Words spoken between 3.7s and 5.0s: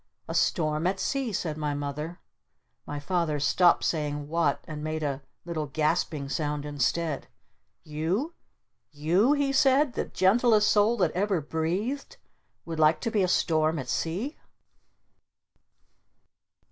saying "What?" And